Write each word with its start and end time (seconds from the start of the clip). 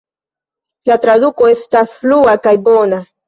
La 0.91 0.97
traduko 1.03 1.49
estas 1.57 1.93
flua 2.01 2.35
kaj 2.47 2.55
bona. 2.71 3.03